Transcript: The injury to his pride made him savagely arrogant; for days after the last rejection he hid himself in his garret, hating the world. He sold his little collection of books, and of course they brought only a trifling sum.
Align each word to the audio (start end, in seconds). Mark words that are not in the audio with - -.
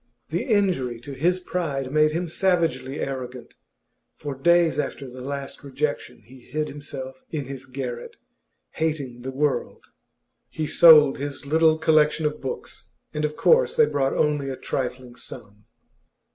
The 0.29 0.45
injury 0.45 0.99
to 1.01 1.11
his 1.13 1.39
pride 1.39 1.91
made 1.91 2.11
him 2.11 2.27
savagely 2.27 2.99
arrogant; 2.99 3.53
for 4.15 4.33
days 4.33 4.79
after 4.79 5.07
the 5.07 5.21
last 5.21 5.63
rejection 5.63 6.23
he 6.25 6.39
hid 6.39 6.69
himself 6.69 7.21
in 7.29 7.45
his 7.45 7.67
garret, 7.67 8.17
hating 8.71 9.21
the 9.21 9.29
world. 9.29 9.85
He 10.49 10.65
sold 10.65 11.19
his 11.19 11.45
little 11.45 11.77
collection 11.77 12.25
of 12.25 12.41
books, 12.41 12.93
and 13.13 13.23
of 13.23 13.35
course 13.35 13.75
they 13.75 13.85
brought 13.85 14.13
only 14.15 14.49
a 14.49 14.57
trifling 14.57 15.13
sum. 15.15 15.65